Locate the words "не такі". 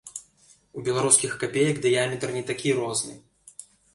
2.39-2.69